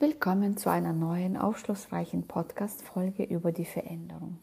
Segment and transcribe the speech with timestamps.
[0.00, 4.38] Willkommen zu einer neuen aufschlussreichen Podcast-Folge über die Veränderung.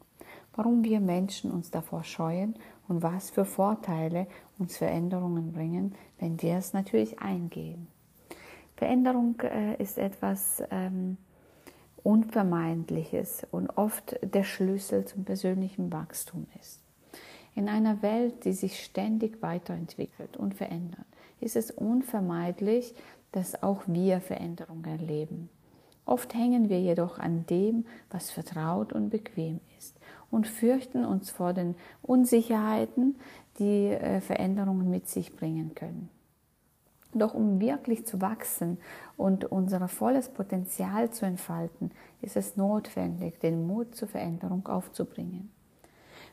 [0.53, 2.55] Warum wir Menschen uns davor scheuen
[2.89, 4.27] und was für Vorteile
[4.59, 7.87] uns Veränderungen bringen, wenn wir es natürlich eingehen.
[8.75, 11.15] Veränderung äh, ist etwas ähm,
[12.03, 16.81] Unvermeidliches und oft der Schlüssel zum persönlichen Wachstum ist.
[17.55, 21.05] In einer Welt, die sich ständig weiterentwickelt und verändert,
[21.39, 22.93] ist es unvermeidlich,
[23.35, 25.49] dass auch wir Veränderungen erleben.
[26.05, 29.99] Oft hängen wir jedoch an dem, was vertraut und bequem ist
[30.31, 33.15] und fürchten uns vor den Unsicherheiten,
[33.59, 36.09] die äh, Veränderungen mit sich bringen können.
[37.13, 38.77] Doch um wirklich zu wachsen
[39.17, 45.51] und unser volles Potenzial zu entfalten, ist es notwendig, den Mut zur Veränderung aufzubringen.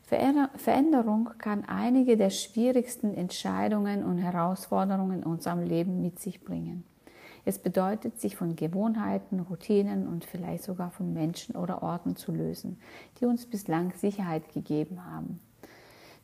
[0.03, 6.84] Veränderung kann einige der schwierigsten Entscheidungen und Herausforderungen in unserem Leben mit sich bringen.
[7.45, 12.79] Es bedeutet, sich von Gewohnheiten, Routinen und vielleicht sogar von Menschen oder Orten zu lösen,
[13.21, 15.41] die uns bislang Sicherheit gegeben haben.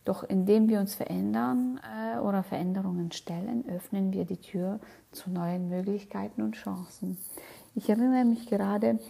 [0.04, 4.78] Doch indem wir uns verändern äh, oder Veränderungen stellen, öffnen wir die Tür
[5.10, 7.18] zu neuen Möglichkeiten und Chancen.
[7.74, 9.00] Ich erinnere mich gerade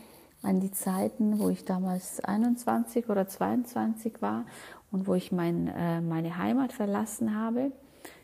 [0.42, 4.44] an die Zeiten, wo ich damals 21 oder 22 war
[4.90, 7.70] und wo ich mein, äh, meine Heimat verlassen habe.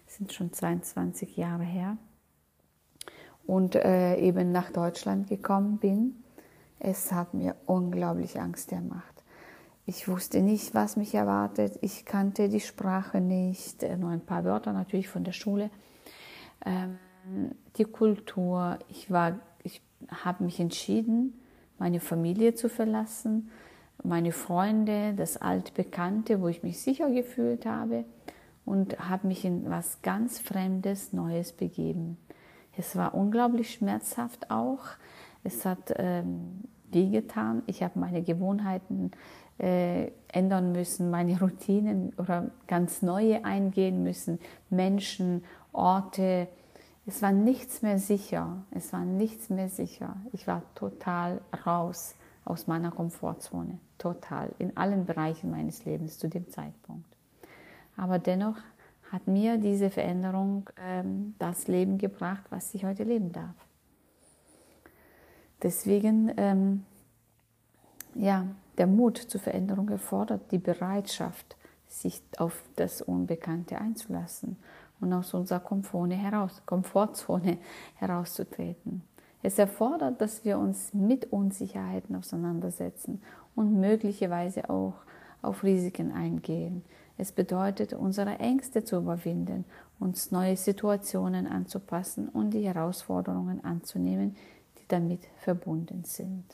[0.07, 1.98] Das sind schon 22 Jahre her
[3.47, 6.23] und äh, eben nach Deutschland gekommen bin,
[6.78, 9.14] es hat mir unglaublich Angst gemacht.
[9.86, 11.78] Ich wusste nicht, was mich erwartet.
[11.83, 15.70] Ich kannte die Sprache nicht, äh, nur ein paar Wörter natürlich von der Schule.
[16.64, 16.98] Ähm,
[17.77, 18.78] die Kultur.
[18.89, 19.09] Ich
[19.62, 21.41] ich habe mich entschieden,
[21.79, 23.51] meine Familie zu verlassen,
[24.03, 28.05] meine Freunde, das altbekannte, wo ich mich sicher gefühlt habe
[28.64, 32.19] und habe mich in was ganz Fremdes, Neues begeben.
[32.77, 34.80] Es war unglaublich schmerzhaft auch.
[35.42, 37.62] Es hat ähm, wehgetan.
[37.67, 39.12] Ich habe meine Gewohnheiten
[39.58, 44.40] äh, ändern müssen, meine Routinen oder ganz neue eingehen müssen,
[44.70, 46.48] Menschen, Orte.
[47.07, 48.64] Es war nichts mehr sicher.
[48.70, 50.17] Es war nichts mehr sicher.
[50.33, 52.14] Ich war total raus
[52.45, 53.79] aus meiner Komfortzone.
[53.98, 54.51] Total.
[54.58, 57.07] In allen Bereichen meines Lebens zu dem Zeitpunkt.
[57.96, 58.57] Aber dennoch
[59.14, 63.55] hat mir diese Veränderung ähm, das Leben gebracht, was ich heute leben darf.
[65.63, 66.85] Deswegen, ähm,
[68.17, 68.45] ja,
[68.77, 74.57] der Mut zur Veränderung erfordert die Bereitschaft, sich auf das Unbekannte einzulassen
[75.01, 77.58] und aus unserer Komfortzone, heraus, Komfortzone
[77.95, 79.02] herauszutreten.
[79.45, 83.23] Es erfordert, dass wir uns mit Unsicherheiten auseinandersetzen
[83.55, 84.95] und möglicherweise auch
[85.41, 86.83] auf Risiken eingehen.
[87.17, 89.64] Es bedeutet, unsere Ängste zu überwinden,
[90.01, 94.36] uns neue Situationen anzupassen und die Herausforderungen anzunehmen,
[94.79, 96.45] die damit verbunden sind.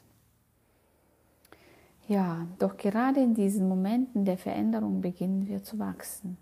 [2.09, 6.37] Ja, doch gerade in diesen Momenten der Veränderung beginnen wir zu wachsen.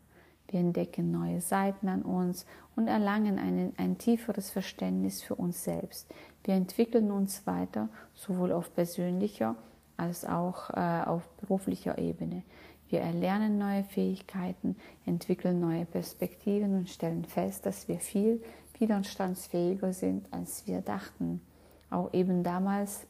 [0.48, 6.08] Wir entdecken neue Seiten an uns und erlangen ein, ein tieferes Verständnis für uns selbst.
[6.42, 9.56] Wir entwickeln uns weiter, sowohl auf persönlicher
[9.98, 12.44] als auch äh, auf beruflicher Ebene.
[12.88, 18.42] Wir erlernen neue Fähigkeiten, entwickeln neue Perspektiven und stellen fest, dass wir viel
[18.78, 21.42] widerstandsfähiger sind, als wir dachten.
[21.90, 23.06] Auch eben damals,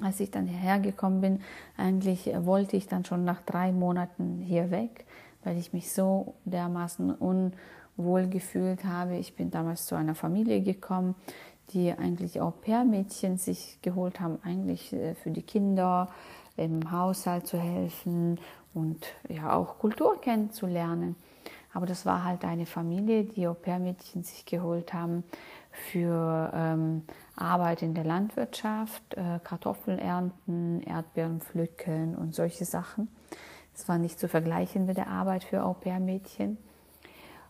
[0.00, 1.40] als ich dann hierher gekommen bin,
[1.76, 5.04] eigentlich wollte ich dann schon nach drei Monaten hier weg,
[5.44, 9.16] weil ich mich so dermaßen unwohl gefühlt habe.
[9.16, 11.14] Ich bin damals zu einer Familie gekommen,
[11.70, 16.08] die eigentlich auch Pair-Mädchen sich geholt haben, eigentlich äh, für die Kinder
[16.58, 18.38] im Haushalt zu helfen
[18.74, 21.16] und ja auch Kultur kennenzulernen.
[21.72, 25.24] Aber das war halt eine Familie, die Au-pair-Mädchen sich geholt haben
[25.70, 27.02] für ähm,
[27.36, 33.08] Arbeit in der Landwirtschaft, äh, Kartoffeln ernten, Erdbeeren pflücken und solche Sachen.
[33.74, 36.58] Das war nicht zu vergleichen mit der Arbeit für Au-pair-Mädchen.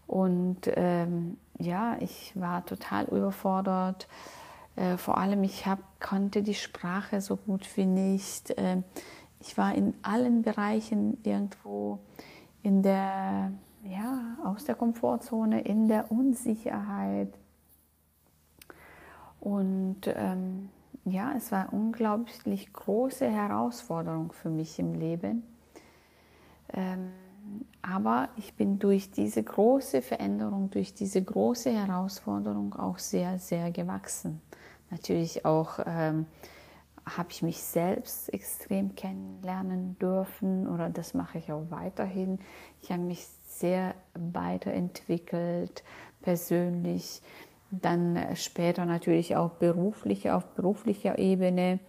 [0.06, 4.08] Und ähm, ja, ich war total überfordert.
[4.78, 8.50] Äh, vor allem, ich hab, konnte die Sprache so gut wie nicht.
[8.50, 8.82] Äh,
[9.40, 11.98] ich war in allen Bereichen irgendwo
[12.62, 13.52] in der,
[13.84, 17.32] ja, aus der Komfortzone, in der Unsicherheit.
[19.40, 20.69] Und ähm,
[21.04, 25.42] ja, es war eine unglaublich große Herausforderung für mich im Leben.
[26.72, 27.10] Ähm,
[27.82, 34.40] aber ich bin durch diese große Veränderung, durch diese große Herausforderung auch sehr, sehr gewachsen.
[34.90, 36.26] Natürlich auch ähm,
[37.17, 42.38] habe ich mich selbst extrem kennenlernen dürfen oder das mache ich auch weiterhin.
[42.82, 45.82] Ich habe mich sehr weiterentwickelt
[46.20, 47.23] persönlich.
[47.70, 51.81] dann später natürlich auch berufliche, auf beruflicher Ebene.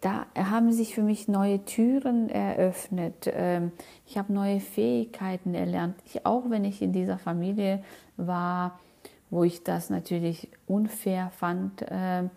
[0.00, 3.30] Da haben sich für mich neue Türen eröffnet.
[3.30, 3.72] Ähm,
[4.06, 5.96] ich habe neue Fähigkeiten erlernt.
[6.06, 7.82] Ich, auch wenn ich in dieser Familie
[8.16, 8.78] war,
[9.28, 12.30] wo ich das natürlich unfair fand, ähm,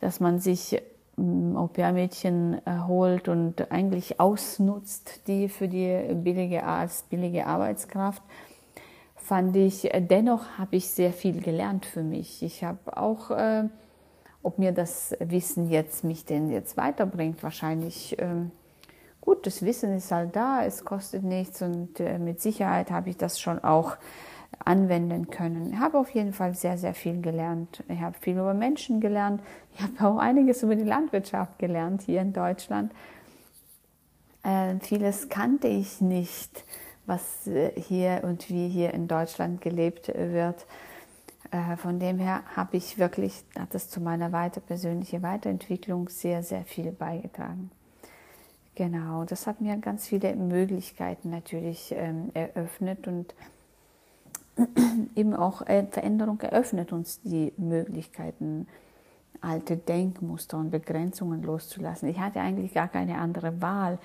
[0.00, 0.82] dass man sich
[1.18, 8.22] ähm, Au-pair-Mädchen holt und eigentlich ausnutzt, die für die billige, als billige Arbeitskraft
[9.24, 12.42] fand ich, äh, dennoch habe ich sehr viel gelernt für mich.
[12.42, 13.64] Ich habe auch, äh,
[14.42, 18.50] ob mir das Wissen jetzt mich denn jetzt weiterbringt, wahrscheinlich ähm,
[19.22, 23.16] gut, das Wissen ist halt da, es kostet nichts und äh, mit Sicherheit habe ich
[23.16, 23.96] das schon auch
[24.64, 25.72] anwenden können.
[25.72, 27.82] Ich habe auf jeden Fall sehr, sehr viel gelernt.
[27.88, 29.42] Ich habe viel über Menschen gelernt.
[29.74, 32.92] Ich habe auch einiges über die Landwirtschaft gelernt hier in Deutschland.
[34.42, 36.64] Äh, vieles kannte ich nicht
[37.06, 40.66] was äh, hier und wie hier in Deutschland gelebt wird.
[41.50, 46.42] Äh, von dem her habe ich wirklich, hat es zu meiner weiter persönlichen Weiterentwicklung sehr,
[46.42, 47.70] sehr viel beigetragen.
[48.74, 53.34] Genau, das hat mir ganz viele Möglichkeiten natürlich ähm, eröffnet und
[55.14, 58.66] eben auch äh, Veränderung eröffnet uns die Möglichkeiten
[59.40, 62.08] alte Denkmuster und Begrenzungen loszulassen.
[62.08, 63.98] Ich hatte eigentlich gar keine andere Wahl.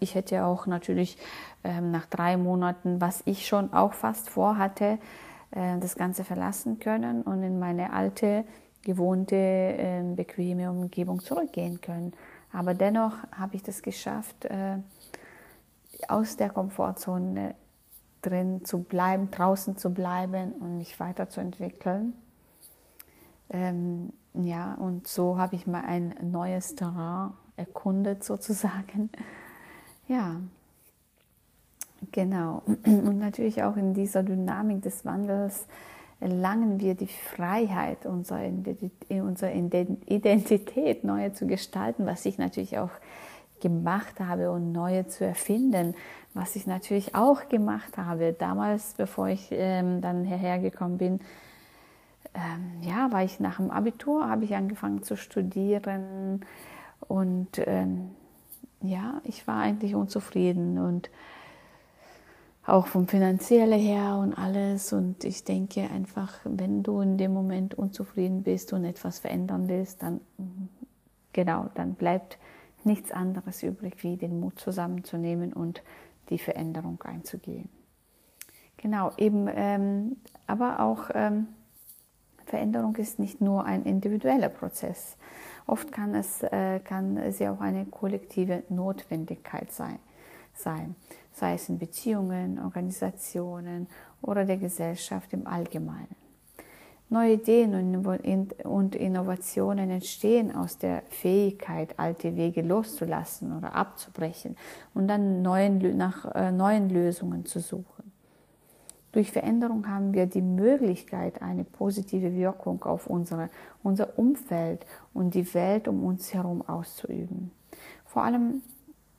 [0.00, 1.18] ich hätte auch natürlich
[1.64, 4.98] ähm, nach drei Monaten, was ich schon auch fast vorhatte,
[5.50, 8.44] äh, das Ganze verlassen können und in meine alte,
[8.82, 12.12] gewohnte, ähm, bequeme Umgebung zurückgehen können.
[12.52, 14.76] Aber dennoch habe ich das geschafft, äh,
[16.08, 17.54] aus der Komfortzone
[18.24, 22.14] drin zu bleiben, draußen zu bleiben und mich weiterzuentwickeln.
[23.50, 29.10] Ähm, ja, und so habe ich mal ein neues Terrain erkundet sozusagen.
[30.08, 30.40] Ja,
[32.12, 32.62] genau.
[32.66, 35.66] Und natürlich auch in dieser Dynamik des Wandels
[36.20, 38.46] erlangen wir die Freiheit, unsere
[40.06, 42.90] Identität neu zu gestalten, was ich natürlich auch
[43.60, 45.94] gemacht habe und neue zu erfinden,
[46.34, 48.32] was ich natürlich auch gemacht habe.
[48.32, 51.20] Damals, bevor ich ähm, dann hierher gekommen bin,
[52.34, 56.44] ähm, ja, war ich nach dem Abitur, habe ich angefangen zu studieren
[57.06, 58.10] und ähm,
[58.82, 61.10] ja, ich war eigentlich unzufrieden und
[62.66, 64.92] auch vom finanziellen her und alles.
[64.92, 70.02] Und ich denke einfach, wenn du in dem Moment unzufrieden bist und etwas verändern willst,
[70.02, 70.20] dann
[71.32, 72.38] genau, dann bleibt
[72.84, 75.82] nichts anderes übrig, wie den Mut zusammenzunehmen und
[76.30, 77.68] die Veränderung einzugehen.
[78.76, 80.16] Genau, eben, ähm,
[80.46, 81.48] aber auch ähm,
[82.44, 85.16] Veränderung ist nicht nur ein individueller Prozess.
[85.66, 89.98] Oft kann, es, äh, kann sie auch eine kollektive Notwendigkeit sein,
[90.52, 90.94] sein,
[91.32, 93.88] sei es in Beziehungen, Organisationen
[94.20, 96.23] oder der Gesellschaft im Allgemeinen.
[97.10, 98.04] Neue Ideen
[98.64, 104.56] und Innovationen entstehen aus der Fähigkeit, alte Wege loszulassen oder abzubrechen
[104.94, 108.12] und dann neuen, nach äh, neuen Lösungen zu suchen.
[109.12, 113.48] Durch Veränderung haben wir die Möglichkeit, eine positive Wirkung auf unsere,
[113.84, 117.52] unser Umfeld und die Welt um uns herum auszuüben.
[118.06, 118.62] Vor allem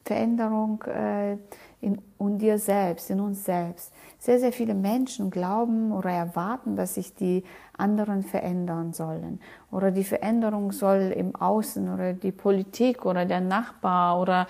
[0.05, 1.37] Veränderung äh,
[1.81, 3.91] in, in dir selbst, in uns selbst.
[4.19, 7.43] Sehr, sehr viele Menschen glauben oder erwarten, dass sich die
[7.75, 9.39] anderen verändern sollen.
[9.71, 14.47] Oder die Veränderung soll im Außen oder die Politik oder der Nachbar oder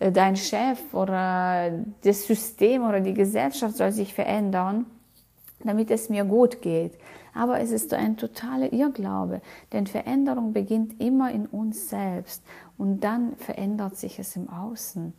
[0.00, 1.70] äh, dein Chef oder
[2.02, 4.86] das System oder die Gesellschaft soll sich verändern,
[5.62, 6.98] damit es mir gut geht.
[7.36, 12.42] Aber es ist ein totaler Irrglaube, denn Veränderung beginnt immer in uns selbst
[12.78, 15.12] und dann verändert sich es im Außen.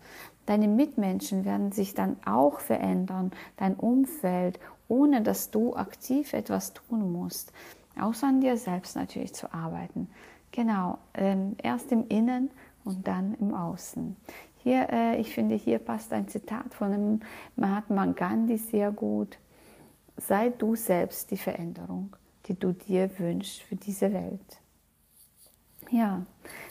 [0.47, 7.11] Deine Mitmenschen werden sich dann auch verändern, dein Umfeld, ohne dass du aktiv etwas tun
[7.11, 7.53] musst,
[8.01, 10.09] außer an dir selbst natürlich zu arbeiten.
[10.51, 12.49] Genau, ähm, erst im Innen
[12.83, 14.15] und dann im Außen.
[14.63, 17.19] Hier, äh, ich finde, hier passt ein Zitat von dem
[17.55, 19.37] Mahatma Gandhi sehr gut.
[20.17, 24.61] Sei du selbst die Veränderung, die du dir wünschst für diese Welt.
[25.89, 26.25] Ja,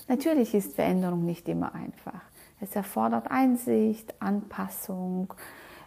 [0.09, 2.21] natürlich ist Veränderung nicht immer einfach.
[2.61, 5.33] Es erfordert Einsicht, Anpassung,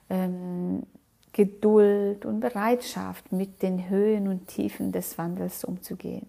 [0.09, 0.83] ähm,
[1.33, 6.27] Geduld und Bereitschaft, mit den Höhen und Tiefen des Wandels umzugehen.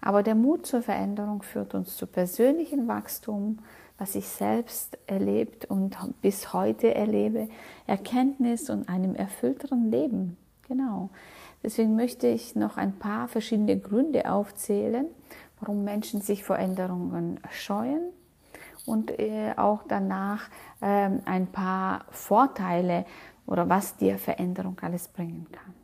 [0.00, 3.58] Aber der Mut zur Veränderung führt uns zu persönlichem Wachstum,
[3.98, 7.48] was ich selbst erlebt und bis heute erlebe,
[7.86, 10.36] Erkenntnis und einem erfüllteren Leben.
[10.68, 11.10] Genau.
[11.62, 15.06] Deswegen möchte ich noch ein paar verschiedene Gründe aufzählen,
[15.60, 18.12] warum Menschen sich vor Änderungen scheuen
[18.84, 20.48] und äh, auch danach
[20.82, 23.04] ähm, ein paar Vorteile
[23.46, 25.74] oder was dir Veränderung alles bringen kann.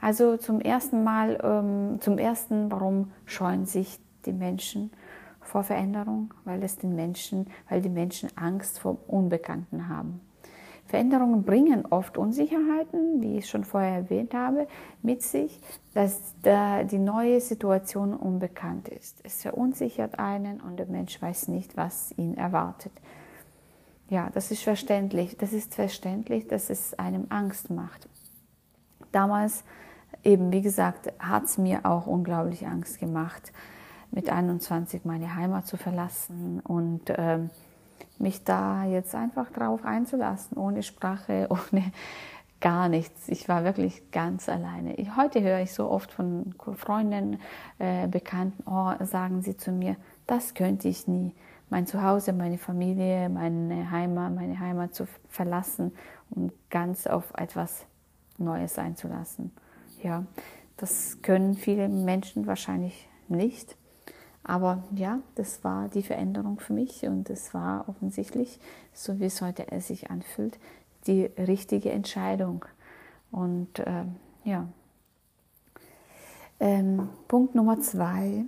[0.00, 4.90] Also zum ersten Mal, ähm, zum ersten, warum scheuen sich die Menschen
[5.46, 6.34] vor Veränderung?
[6.44, 10.20] Weil es den Menschen, weil die Menschen Angst vor Unbekannten haben.
[10.86, 14.68] Veränderungen bringen oft Unsicherheiten, wie ich schon vorher erwähnt habe,
[15.02, 15.60] mit sich,
[15.94, 19.18] dass die neue Situation unbekannt ist.
[19.24, 22.92] Es verunsichert einen und der Mensch weiß nicht, was ihn erwartet.
[24.08, 25.36] Ja, das ist verständlich.
[25.36, 28.08] Das ist verständlich, dass es einem Angst macht.
[29.10, 29.64] Damals,
[30.22, 33.52] eben wie gesagt, hat es mir auch unglaublich Angst gemacht,
[34.10, 37.40] mit 21 meine Heimat zu verlassen und äh,
[38.18, 41.92] mich da jetzt einfach drauf einzulassen, ohne Sprache, ohne
[42.60, 43.28] gar nichts.
[43.28, 44.94] Ich war wirklich ganz alleine.
[44.94, 47.40] Ich, heute höre ich so oft von Freunden,
[47.78, 49.96] äh, Bekannten, oh, sagen sie zu mir,
[50.26, 51.34] das könnte ich nie
[51.68, 55.92] mein Zuhause, meine Familie, meine Heimat, meine Heimat zu verlassen
[56.30, 57.84] und ganz auf etwas
[58.38, 59.52] Neues einzulassen.
[60.02, 60.24] Ja,
[60.76, 63.76] das können viele Menschen wahrscheinlich nicht.
[64.46, 68.60] Aber ja, das war die Veränderung für mich und es war offensichtlich,
[68.92, 70.58] so wie es heute sich anfühlt,
[71.08, 72.64] die richtige Entscheidung.
[73.32, 74.04] Und äh,
[74.44, 74.68] ja,
[76.60, 78.44] ähm, Punkt Nummer zwei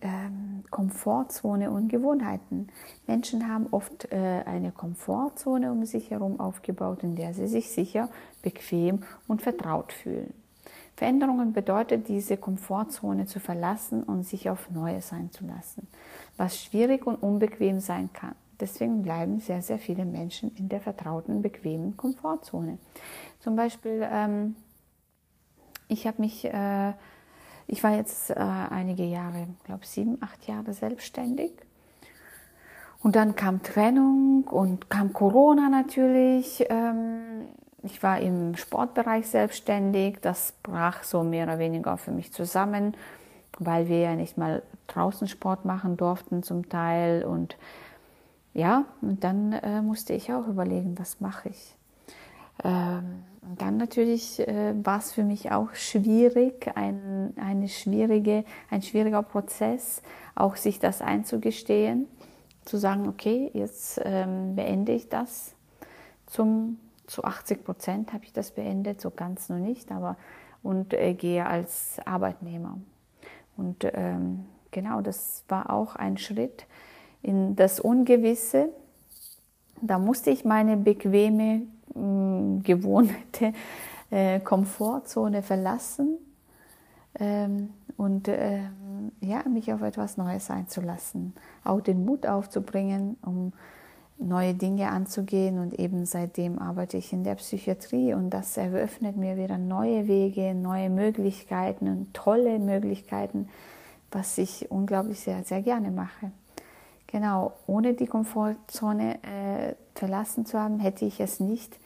[0.00, 2.68] ähm, Komfortzone und Gewohnheiten.
[3.08, 8.08] Menschen haben oft äh, eine Komfortzone um sich herum aufgebaut, in der sie sich sicher,
[8.42, 10.34] bequem und vertraut fühlen.
[10.96, 15.88] Veränderungen bedeutet, diese Komfortzone zu verlassen und sich auf Neues einzulassen,
[16.36, 18.34] was schwierig und unbequem sein kann.
[18.60, 22.78] Deswegen bleiben sehr, sehr viele Menschen in der vertrauten, bequemen Komfortzone.
[23.40, 24.54] Zum Beispiel, ähm,
[25.88, 26.92] ich habe mich äh,
[27.66, 31.52] ich war jetzt äh, einige Jahre, glaube sieben, acht Jahre selbstständig.
[33.02, 36.66] Und dann kam Trennung und kam Corona natürlich.
[36.68, 37.46] Ähm,
[37.82, 40.18] ich war im Sportbereich selbstständig.
[40.20, 42.96] Das brach so mehr oder weniger für mich zusammen,
[43.58, 47.24] weil wir ja nicht mal draußen Sport machen durften zum Teil.
[47.24, 47.56] Und
[48.54, 51.74] ja, und dann äh, musste ich auch überlegen, was mache ich.
[52.64, 58.82] Ähm, und dann natürlich äh, war es für mich auch schwierig, ein, eine schwierige, ein
[58.82, 60.02] schwieriger Prozess,
[60.36, 62.06] auch sich das einzugestehen,
[62.64, 65.54] zu sagen, okay, jetzt ähm, beende ich das.
[66.26, 70.16] Zum, zu 80 Prozent habe ich das beendet, so ganz noch nicht, aber
[70.62, 72.78] und äh, gehe als Arbeitnehmer.
[73.56, 76.66] Und ähm, genau, das war auch ein Schritt
[77.22, 78.68] in das Ungewisse.
[79.80, 81.62] Da musste ich meine bequeme
[81.94, 83.52] gewohnte
[84.10, 86.16] äh, Komfortzone verlassen
[87.18, 91.34] ähm, und ähm, ja, mich auf etwas Neues einzulassen.
[91.64, 93.52] Auch den Mut aufzubringen, um
[94.18, 95.58] neue Dinge anzugehen.
[95.58, 100.54] Und eben seitdem arbeite ich in der Psychiatrie und das eröffnet mir wieder neue Wege,
[100.54, 103.48] neue Möglichkeiten und tolle Möglichkeiten,
[104.10, 106.32] was ich unglaublich sehr, sehr gerne mache.
[107.06, 111.78] Genau, ohne die Komfortzone äh, verlassen zu haben, hätte ich es nicht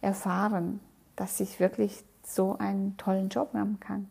[0.00, 0.80] erfahren,
[1.14, 4.08] dass ich wirklich so einen tollen Job haben kann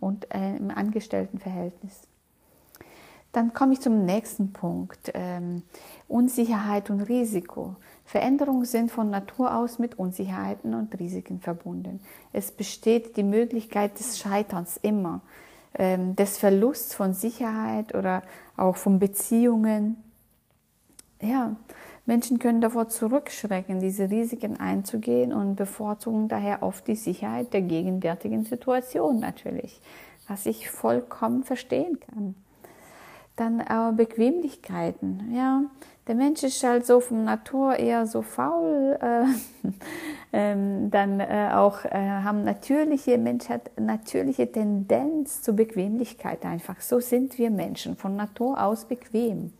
[0.00, 2.07] und äh, im Angestelltenverhältnis.
[3.38, 5.12] Dann komme ich zum nächsten Punkt.
[5.14, 5.62] Ähm,
[6.08, 7.76] Unsicherheit und Risiko.
[8.04, 12.00] Veränderungen sind von Natur aus mit Unsicherheiten und Risiken verbunden.
[12.32, 15.20] Es besteht die Möglichkeit des Scheiterns immer,
[15.74, 18.24] ähm, des Verlusts von Sicherheit oder
[18.56, 20.02] auch von Beziehungen.
[21.22, 21.54] Ja,
[22.06, 28.44] Menschen können davor zurückschrecken, diese Risiken einzugehen und bevorzugen daher oft die Sicherheit der gegenwärtigen
[28.44, 29.80] Situation natürlich,
[30.26, 32.34] was ich vollkommen verstehen kann.
[33.38, 35.32] Dann äh, Bequemlichkeiten.
[35.32, 35.62] Ja,
[36.08, 38.98] der Mensch ist halt so von Natur eher so faul.
[39.00, 39.26] Äh,
[40.32, 46.80] ähm, dann äh, auch äh, haben natürliche Mensch hat natürliche Tendenz zur Bequemlichkeit einfach.
[46.80, 49.52] So sind wir Menschen von Natur aus bequem.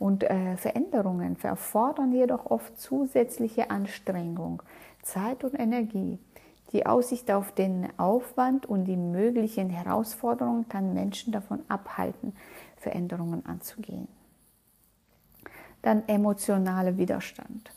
[0.00, 4.60] Und äh, Veränderungen erfordern jedoch oft zusätzliche Anstrengung,
[5.02, 6.18] Zeit und Energie.
[6.72, 12.34] Die Aussicht auf den Aufwand und die möglichen Herausforderungen kann Menschen davon abhalten,
[12.84, 14.08] Veränderungen anzugehen.
[15.82, 17.70] Dann emotionaler Widerstand.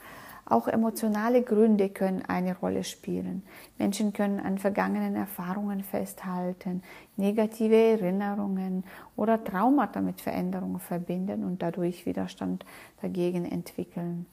[0.50, 3.44] Auch emotionale Gründe können eine Rolle spielen.
[3.78, 6.84] Menschen können an vergangenen Erfahrungen festhalten,
[7.18, 8.86] negative Erinnerungen
[9.18, 12.66] oder Traumata mit Veränderungen verbinden und dadurch Widerstand
[13.02, 14.26] dagegen entwickeln.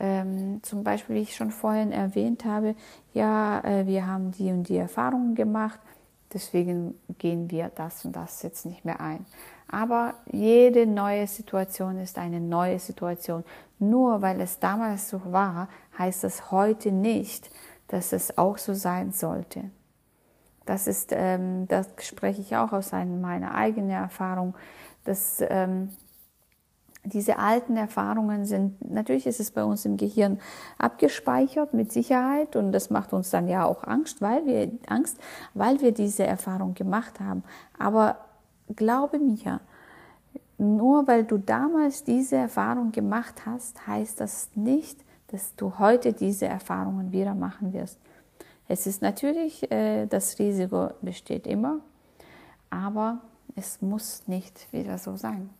[0.00, 2.74] Ähm, zum Beispiel, wie ich schon vorhin erwähnt habe,
[3.12, 5.78] ja, äh, wir haben die und die Erfahrungen gemacht,
[6.32, 9.26] deswegen gehen wir das und das jetzt nicht mehr ein.
[9.72, 13.42] Aber jede neue Situation ist eine neue Situation.
[13.78, 17.50] Nur weil es damals so war, heißt es heute nicht,
[17.88, 19.64] dass es auch so sein sollte.
[20.66, 24.54] Das ist, ähm, das spreche ich auch aus meiner eigenen Erfahrung,
[25.04, 25.88] dass ähm,
[27.04, 30.38] diese alten Erfahrungen sind, natürlich ist es bei uns im Gehirn
[30.76, 35.18] abgespeichert mit Sicherheit und das macht uns dann ja auch Angst, weil wir Angst,
[35.54, 37.42] weil wir diese Erfahrung gemacht haben.
[37.78, 38.18] Aber
[38.74, 39.60] glaube mir,
[40.58, 44.98] nur weil du damals diese Erfahrung gemacht hast, heißt das nicht,
[45.28, 47.98] dass du heute diese Erfahrungen wieder machen wirst.
[48.68, 51.80] Es ist natürlich, äh, das Risiko besteht immer,
[52.70, 53.20] aber
[53.56, 55.50] es muss nicht wieder so sein.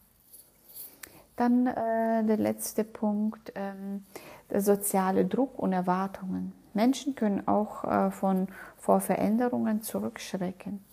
[1.37, 4.05] Dann äh, der letzte Punkt, ähm,
[4.51, 6.53] der soziale Druck und Erwartungen.
[6.75, 10.85] Menschen können auch äh, von, vor Veränderungen zurückschrecken,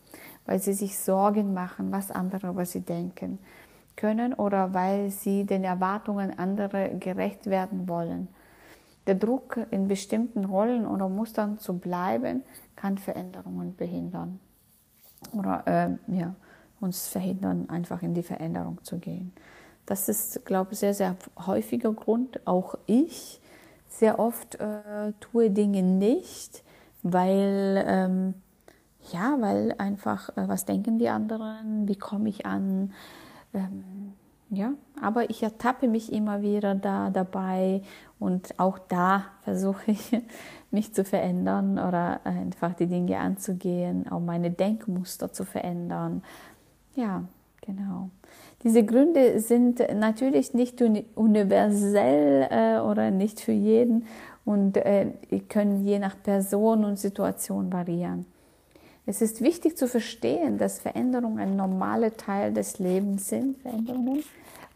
[0.50, 3.38] weil sie sich Sorgen machen, was andere über sie denken
[3.96, 8.28] können oder weil sie den Erwartungen anderer gerecht werden wollen.
[9.06, 12.42] Der Druck, in bestimmten Rollen oder Mustern zu bleiben,
[12.76, 14.40] kann Veränderungen behindern
[15.34, 16.34] oder äh, ja,
[16.80, 19.32] uns verhindern, einfach in die Veränderung zu gehen.
[19.86, 21.16] Das ist, glaube ich, sehr, sehr
[21.46, 22.48] häufiger Grund.
[22.48, 23.40] Auch ich
[23.88, 26.64] sehr oft äh, tue Dinge nicht,
[27.04, 28.34] weil, ähm,
[29.12, 32.94] ja, weil einfach, äh, was denken die anderen, wie komme ich an,
[33.54, 34.14] ähm,
[34.52, 37.84] ja, aber ich ertappe mich immer wieder da dabei
[38.18, 40.20] und auch da versuche ich
[40.72, 46.24] mich zu verändern oder einfach die Dinge anzugehen, auch meine Denkmuster zu verändern.
[46.96, 47.24] Ja,
[47.62, 48.10] genau.
[48.64, 54.06] Diese Gründe sind natürlich nicht universell äh, oder nicht für jeden
[54.46, 55.12] und äh,
[55.48, 58.26] können je nach Person und Situation variieren.
[59.10, 64.24] Es ist wichtig zu verstehen, dass Veränderungen ein normaler Teil des Lebens sind, Veränderungen,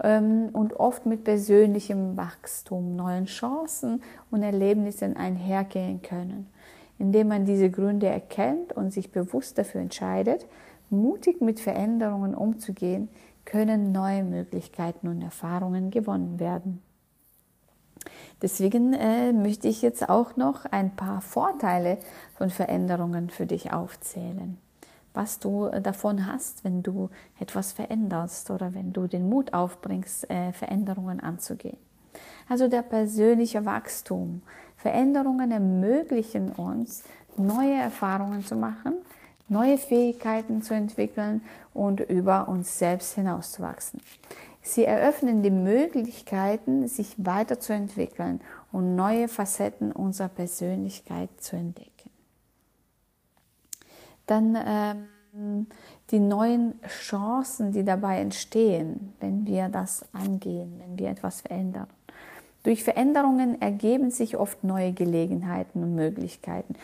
[0.04, 6.48] ähm, und oft mit persönlichem Wachstum, neuen Chancen und Erlebnissen einhergehen können.
[6.98, 10.48] Indem man diese Gründe erkennt und sich bewusst dafür entscheidet,
[10.90, 13.10] mutig mit Veränderungen umzugehen,
[13.46, 16.82] können neue Möglichkeiten und Erfahrungen gewonnen werden.
[18.42, 21.98] Deswegen äh, möchte ich jetzt auch noch ein paar Vorteile
[22.38, 24.58] von Veränderungen für dich aufzählen.
[25.14, 30.30] Was du äh, davon hast, wenn du etwas veränderst oder wenn du den Mut aufbringst,
[30.30, 31.78] äh, Veränderungen anzugehen.
[32.50, 34.42] Also der persönliche Wachstum.
[34.76, 37.04] Veränderungen ermöglichen uns,
[37.38, 38.96] neue Erfahrungen zu machen,
[39.48, 41.42] neue Fähigkeiten zu entwickeln
[41.74, 44.02] und über uns selbst hinauszuwachsen.
[44.66, 48.40] Sie eröffnen die Möglichkeiten, sich weiterzuentwickeln
[48.72, 52.10] und neue Facetten unserer Persönlichkeit zu entdecken.
[54.26, 55.68] Dann ähm,
[56.12, 61.88] die neuen Chancen, die dabei entstehen, wenn wir das angehen, wenn wir etwas verändern.
[62.64, 66.76] Durch Veränderungen ergeben sich oft neue Gelegenheiten und Möglichkeiten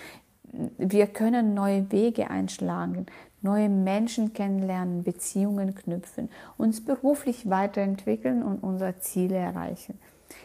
[0.77, 3.05] wir können neue Wege einschlagen,
[3.41, 9.99] neue Menschen kennenlernen, Beziehungen knüpfen, uns beruflich weiterentwickeln und unsere Ziele erreichen.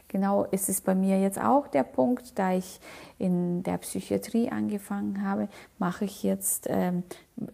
[0.09, 2.81] Genau ist es bei mir jetzt auch der Punkt, da ich
[3.19, 7.03] in der Psychiatrie angefangen habe, mache ich jetzt, ähm,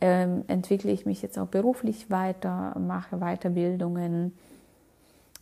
[0.00, 4.36] ähm, entwickle ich mich jetzt auch beruflich weiter, mache Weiterbildungen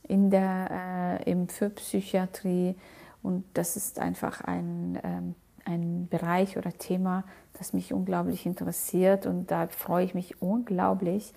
[0.06, 2.76] in der, äh, im für Psychiatrie
[3.22, 5.34] und das ist einfach ein ähm,
[5.68, 7.24] ein Bereich oder Thema,
[7.59, 11.33] das mich unglaublich interessiert und da freue ich mich unglaublich.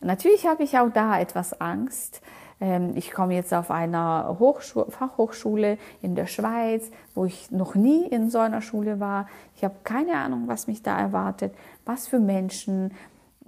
[0.00, 2.20] Natürlich habe ich auch da etwas Angst.
[2.60, 8.06] Ähm, ich komme jetzt auf einer Hochschule, Fachhochschule in der Schweiz, wo ich noch nie
[8.06, 9.26] in so einer Schule war.
[9.56, 12.92] Ich habe keine Ahnung, was mich da erwartet, was für Menschen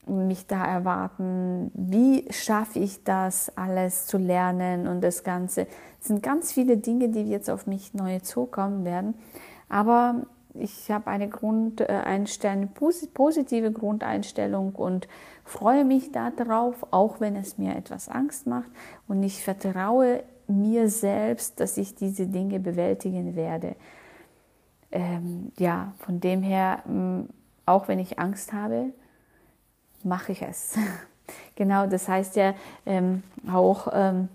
[0.09, 5.67] mich da erwarten, wie schaffe ich das alles zu lernen und das Ganze.
[6.01, 9.15] Es sind ganz viele Dinge, die jetzt auf mich neu zukommen werden.
[9.69, 12.71] Aber ich habe eine Grundeinstellung,
[13.15, 15.09] positive Grundeinstellung und
[15.45, 18.71] freue mich darauf, auch wenn es mir etwas Angst macht.
[19.07, 23.77] Und ich vertraue mir selbst, dass ich diese Dinge bewältigen werde.
[24.91, 26.83] Ähm, ja, von dem her,
[27.67, 28.93] auch wenn ich Angst habe,
[30.05, 30.77] mache ich es.
[31.55, 32.55] genau, das heißt ja
[32.87, 34.29] ähm, auch, ähm,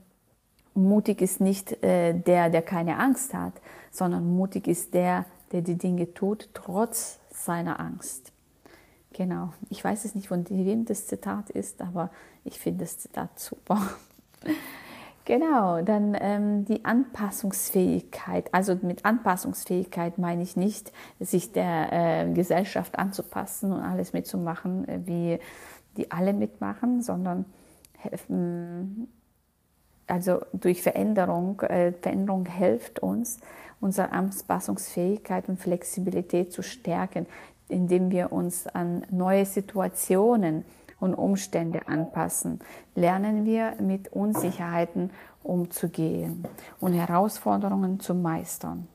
[0.76, 3.54] mutig ist nicht äh, der, der keine Angst hat,
[3.91, 8.32] sondern mutig ist der, der die Dinge tut, trotz seiner Angst.
[9.13, 12.10] Genau, ich weiß es nicht, von wem das Zitat ist, aber
[12.43, 13.80] ich finde das Zitat super.
[15.26, 18.54] Genau, dann ähm, die Anpassungsfähigkeit.
[18.54, 25.00] Also mit Anpassungsfähigkeit meine ich nicht, sich der äh, Gesellschaft anzupassen und alles mitzumachen, äh,
[25.06, 25.40] wie
[25.96, 27.46] die alle mitmachen, sondern
[28.30, 29.08] ähm,
[30.08, 33.40] also durch Veränderung, äh, Veränderung hilft uns,
[33.80, 37.28] unsere Anpassungsfähigkeit und Flexibilität zu stärken.
[37.70, 40.66] indem wir uns an neue Situationen
[41.04, 42.60] und Umstände anpassen,
[42.96, 45.12] lernen wir mit Unsicherheiten
[45.44, 46.48] umzugehen
[46.80, 48.88] und Herausforderungen zu meistern.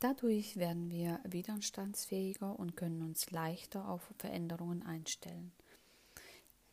[0.00, 5.52] Dadurch werden wir widerstandsfähiger und können uns leichter auf Veränderungen einstellen.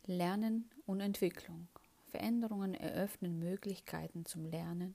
[0.04, 1.68] Lernen und Entwicklung.
[2.08, 4.94] Veränderungen eröffnen Möglichkeiten zum Lernen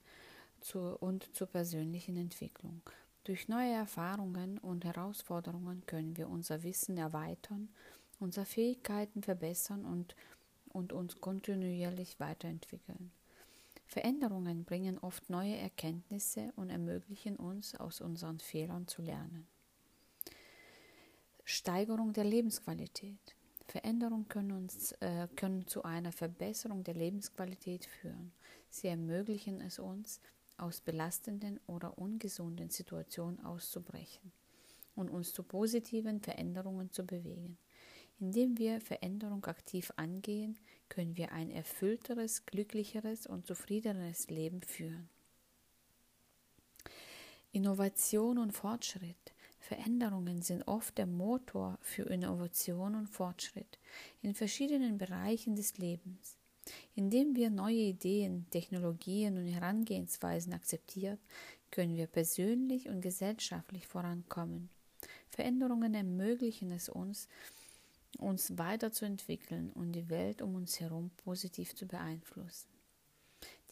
[0.99, 2.81] und zur persönlichen Entwicklung.
[3.23, 7.69] Durch neue Erfahrungen und Herausforderungen können wir unser Wissen erweitern,
[8.19, 10.15] unsere Fähigkeiten verbessern und,
[10.69, 13.11] und uns kontinuierlich weiterentwickeln.
[13.85, 19.47] Veränderungen bringen oft neue Erkenntnisse und ermöglichen uns, aus unseren Fehlern zu lernen.
[21.43, 23.35] Steigerung der Lebensqualität.
[23.67, 28.31] Veränderungen können, uns, äh, können zu einer Verbesserung der Lebensqualität führen.
[28.69, 30.21] Sie ermöglichen es uns,
[30.61, 34.31] aus belastenden oder ungesunden Situationen auszubrechen
[34.95, 37.57] und uns zu positiven Veränderungen zu bewegen.
[38.19, 45.09] Indem wir Veränderung aktiv angehen, können wir ein erfüllteres, glücklicheres und zufriedeneres Leben führen.
[47.51, 49.33] Innovation und Fortschritt.
[49.59, 53.79] Veränderungen sind oft der Motor für Innovation und Fortschritt
[54.21, 56.40] in verschiedenen Bereichen des Lebens.
[56.95, 61.19] Indem wir neue Ideen, Technologien und Herangehensweisen akzeptieren,
[61.71, 64.69] können wir persönlich und gesellschaftlich vorankommen.
[65.29, 67.27] Veränderungen ermöglichen es uns,
[68.17, 72.67] uns weiterzuentwickeln und die Welt um uns herum positiv zu beeinflussen.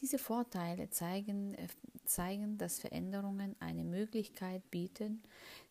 [0.01, 1.67] Diese Vorteile zeigen, äh,
[2.05, 5.21] zeigen, dass Veränderungen eine Möglichkeit bieten,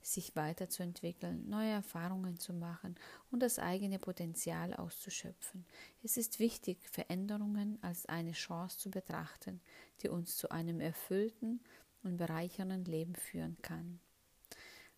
[0.03, 2.95] sich weiterzuentwickeln, neue Erfahrungen zu machen
[3.31, 5.65] und das eigene Potenzial auszuschöpfen.
[6.03, 9.61] Es ist wichtig, Veränderungen als eine Chance zu betrachten,
[10.03, 11.61] die uns zu einem erfüllten
[12.03, 13.99] und bereichernden Leben führen kann.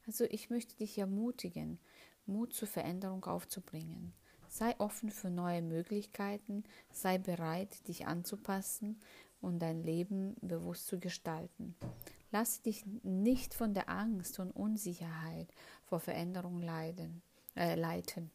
[0.07, 1.79] Also ich möchte dich ermutigen,
[2.27, 4.13] Mut zur Veränderung aufzubringen.
[4.51, 9.01] Sei offen für neue Möglichkeiten, sei bereit, dich anzupassen
[9.41, 11.77] und dein Leben bewusst zu gestalten.
[12.33, 15.49] Lass dich nicht von der Angst und Unsicherheit
[15.85, 17.23] vor Veränderung leiden,
[17.55, 18.33] äh, leiten,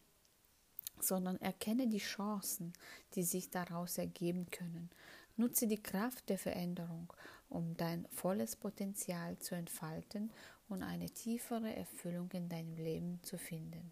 [1.01, 2.71] sondern erkenne die Chancen,
[3.15, 4.89] die sich daraus ergeben können.
[5.35, 7.11] Nutze die Kraft der Veränderung,
[7.49, 10.31] um dein volles Potenzial zu entfalten
[10.69, 13.91] und eine tiefere Erfüllung in deinem Leben zu finden.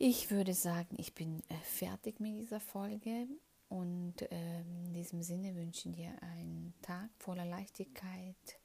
[0.00, 3.26] Ich würde sagen, ich bin äh, fertig mit dieser Folge
[3.68, 8.60] und ähm, in diesem Sinne wünsche ich dir einen Tag voller Leichtigkeit,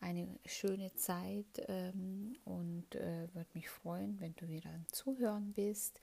[0.00, 6.00] eine schöne Zeit ähm, und äh, würde mich freuen, wenn du wieder zuhören bist.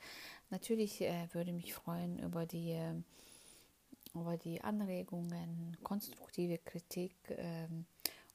[0.51, 2.93] Natürlich äh, würde mich freuen über die, äh,
[4.13, 7.87] über die Anregungen, konstruktive Kritik ähm,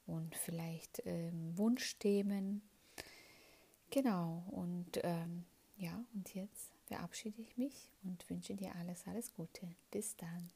[0.08, 2.62] und vielleicht ähm, Wunschthemen.
[3.90, 5.44] Genau, und ähm,
[5.76, 9.74] ja, und jetzt verabschiede ich mich und wünsche dir alles, alles Gute.
[9.90, 10.50] Bis dann.